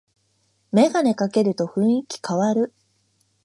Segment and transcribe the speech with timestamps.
[0.71, 2.73] メガネかけると雰囲気かわる